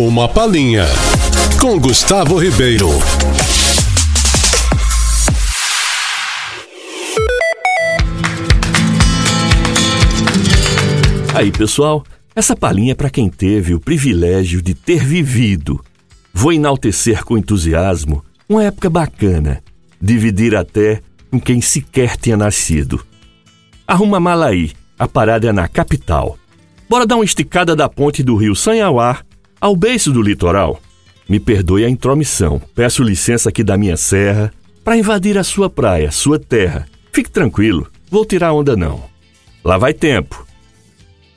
Uma 0.00 0.28
Palhinha, 0.28 0.84
com 1.60 1.76
Gustavo 1.76 2.38
Ribeiro. 2.38 2.88
Aí, 11.34 11.50
pessoal, 11.50 12.04
essa 12.32 12.54
palhinha 12.54 12.92
é 12.92 12.94
para 12.94 13.10
quem 13.10 13.28
teve 13.28 13.74
o 13.74 13.80
privilégio 13.80 14.62
de 14.62 14.72
ter 14.72 15.04
vivido. 15.04 15.84
Vou 16.32 16.52
enaltecer 16.52 17.24
com 17.24 17.36
entusiasmo 17.36 18.24
uma 18.48 18.62
época 18.62 18.88
bacana, 18.88 19.60
dividir 20.00 20.54
até 20.54 21.00
com 21.28 21.40
quem 21.40 21.60
sequer 21.60 22.16
tinha 22.16 22.36
nascido. 22.36 23.04
Arruma 23.84 24.20
mala 24.20 24.46
aí, 24.46 24.70
a 24.96 25.08
parada 25.08 25.48
é 25.48 25.52
na 25.52 25.66
capital. 25.66 26.38
Bora 26.88 27.04
dar 27.04 27.16
uma 27.16 27.24
esticada 27.24 27.74
da 27.74 27.88
ponte 27.88 28.22
do 28.22 28.36
rio 28.36 28.54
Sanhauá 28.54 29.24
ao 29.60 29.76
beiço 29.76 30.12
do 30.12 30.22
litoral. 30.22 30.80
Me 31.28 31.38
perdoe 31.38 31.84
a 31.84 31.88
intromissão, 31.88 32.60
peço 32.74 33.02
licença 33.02 33.50
aqui 33.50 33.62
da 33.62 33.76
minha 33.76 33.96
serra 33.96 34.52
para 34.82 34.96
invadir 34.96 35.36
a 35.36 35.44
sua 35.44 35.68
praia, 35.68 36.10
sua 36.10 36.38
terra. 36.38 36.86
Fique 37.12 37.30
tranquilo, 37.30 37.86
vou 38.10 38.24
tirar 38.24 38.52
onda 38.52 38.76
não. 38.76 39.04
Lá 39.62 39.76
vai 39.76 39.92
tempo. 39.92 40.46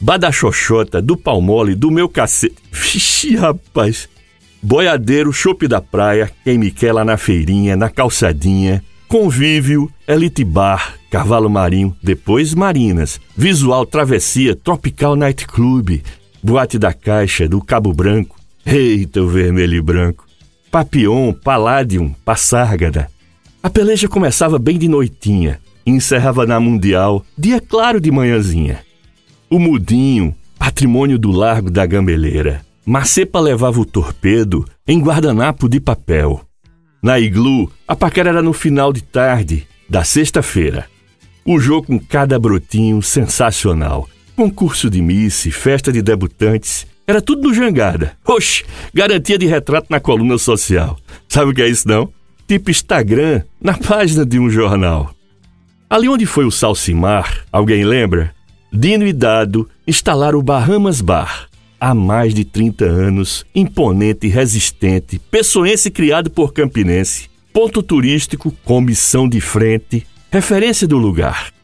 Badachoxota, 0.00 1.00
do 1.00 1.16
palmole, 1.16 1.74
do 1.74 1.90
meu 1.90 2.08
cacete. 2.08 2.56
Vixe, 2.70 3.34
rapaz. 3.34 4.08
Boiadeiro, 4.62 5.32
chope 5.32 5.66
da 5.66 5.80
praia, 5.80 6.30
quem 6.44 6.58
me 6.58 6.70
quer 6.70 6.92
lá 6.92 7.04
na 7.04 7.16
feirinha, 7.16 7.76
na 7.76 7.88
calçadinha. 7.88 8.82
Convívio, 9.08 9.90
Elite 10.06 10.44
Bar, 10.44 10.96
Cavalo 11.10 11.48
Marinho, 11.48 11.96
depois 12.02 12.52
Marinas. 12.54 13.20
Visual, 13.36 13.86
Travessia, 13.86 14.54
Tropical 14.54 15.16
Night 15.16 15.46
Club, 15.46 16.00
Boate 16.42 16.78
da 16.78 16.92
Caixa, 16.92 17.48
do 17.48 17.60
Cabo 17.60 17.92
Branco. 17.92 18.36
Eita, 18.64 19.22
o 19.22 19.28
vermelho 19.28 19.76
e 19.76 19.80
branco. 19.80 20.26
Papion, 20.70 21.32
Palladium, 21.32 22.14
Passárgada. 22.24 23.10
A 23.62 23.70
peleja 23.70 24.08
começava 24.08 24.58
bem 24.58 24.78
de 24.78 24.88
noitinha 24.88 25.58
e 25.84 25.90
encerrava 25.90 26.46
na 26.46 26.60
Mundial, 26.60 27.24
dia 27.36 27.60
claro 27.60 28.00
de 28.00 28.10
manhãzinha. 28.10 28.80
O 29.50 29.58
Mudinho, 29.58 30.34
patrimônio 30.58 31.18
do 31.18 31.30
Largo 31.30 31.70
da 31.70 31.86
Gambeleira. 31.86 32.60
Macepa 32.84 33.40
levava 33.40 33.80
o 33.80 33.84
torpedo 33.84 34.64
em 34.86 35.00
guardanapo 35.00 35.68
de 35.68 35.80
papel. 35.80 36.40
Na 37.02 37.18
iglu, 37.18 37.70
a 37.86 37.96
paquera 37.96 38.30
era 38.30 38.42
no 38.42 38.52
final 38.52 38.92
de 38.92 39.02
tarde 39.02 39.66
da 39.88 40.04
sexta-feira. 40.04 40.86
O 41.44 41.58
jogo 41.58 41.86
com 41.86 41.98
cada 41.98 42.38
brotinho 42.38 43.00
sensacional. 43.02 44.08
Concurso 44.38 44.88
de 44.88 45.02
Miss, 45.02 45.48
festa 45.50 45.90
de 45.90 46.00
debutantes, 46.00 46.86
era 47.04 47.20
tudo 47.20 47.48
no 47.48 47.52
Jangada. 47.52 48.16
Oxe, 48.24 48.64
garantia 48.94 49.36
de 49.36 49.46
retrato 49.46 49.88
na 49.90 49.98
coluna 49.98 50.38
social. 50.38 50.96
Sabe 51.28 51.50
o 51.50 51.54
que 51.54 51.60
é 51.60 51.68
isso 51.68 51.88
não? 51.88 52.08
Tipo 52.46 52.70
Instagram, 52.70 53.42
na 53.60 53.76
página 53.76 54.24
de 54.24 54.38
um 54.38 54.48
jornal. 54.48 55.12
Ali 55.90 56.08
onde 56.08 56.24
foi 56.24 56.44
o 56.44 56.52
Salsimar, 56.52 57.46
alguém 57.50 57.84
lembra? 57.84 58.32
Dino 58.72 59.04
e 59.08 59.12
Dado 59.12 59.68
instalaram 59.84 60.38
o 60.38 60.42
Bahamas 60.42 61.00
Bar 61.00 61.48
há 61.80 61.92
mais 61.92 62.32
de 62.32 62.44
30 62.44 62.84
anos, 62.84 63.44
imponente 63.52 64.28
resistente, 64.28 65.18
pessoense 65.18 65.90
criado 65.90 66.30
por 66.30 66.52
campinense, 66.52 67.28
ponto 67.52 67.82
turístico 67.82 68.54
com 68.64 68.80
missão 68.80 69.28
de 69.28 69.40
frente, 69.40 70.06
referência 70.30 70.86
do 70.86 70.96
lugar. 70.96 71.57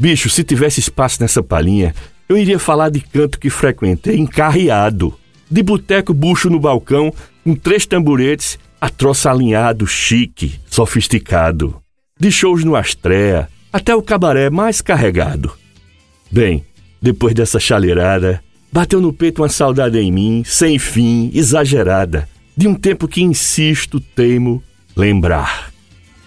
Bicho, 0.00 0.28
se 0.28 0.42
tivesse 0.42 0.80
espaço 0.80 1.20
nessa 1.20 1.42
palhinha, 1.42 1.94
eu 2.28 2.36
iria 2.36 2.58
falar 2.58 2.90
de 2.90 3.00
canto 3.00 3.38
que 3.38 3.50
frequentei 3.50 4.16
encarreado, 4.16 5.16
de 5.50 5.62
boteco 5.62 6.14
bucho 6.14 6.48
no 6.50 6.58
balcão, 6.58 7.12
com 7.44 7.54
três 7.54 7.86
tamburetes, 7.86 8.58
a 8.80 8.88
troça 8.88 9.30
alinhado, 9.30 9.86
chique, 9.86 10.58
sofisticado, 10.68 11.80
de 12.18 12.32
shows 12.32 12.64
no 12.64 12.74
Astrea, 12.74 13.48
até 13.72 13.94
o 13.94 14.02
cabaré 14.02 14.48
mais 14.48 14.80
carregado. 14.80 15.52
Bem, 16.30 16.64
depois 17.00 17.34
dessa 17.34 17.60
chaleirada, 17.60 18.42
Bateu 18.72 19.00
no 19.00 19.12
peito 19.12 19.42
uma 19.42 19.48
saudade 19.48 19.98
em 19.98 20.12
mim, 20.12 20.44
sem 20.46 20.78
fim, 20.78 21.30
exagerada, 21.34 22.28
de 22.56 22.68
um 22.68 22.74
tempo 22.74 23.08
que 23.08 23.20
insisto, 23.20 23.98
teimo 23.98 24.62
lembrar. 24.96 25.69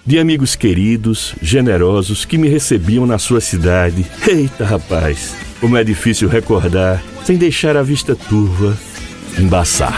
De 0.06 0.19
amigos 0.19 0.53
queridos, 0.53 1.34
generosos 1.41 2.25
que 2.25 2.38
me 2.38 2.50
recebiam 2.50 3.06
na 3.06 3.18
sua 3.18 3.40
cidade. 3.40 4.06
Eita, 4.28 4.66
rapaz, 4.66 5.34
como 5.62 5.78
é 5.78 5.84
difícil 5.84 6.28
recordar 6.28 7.02
sem 7.24 7.38
deixar 7.38 7.78
a 7.78 7.81
vista 7.84 8.13
turva 8.13 8.78
embaçar. 9.40 9.97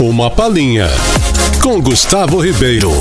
Uma 0.00 0.30
Palhinha, 0.30 0.88
com 1.60 1.80
Gustavo 1.80 2.38
Ribeiro. 2.38 2.92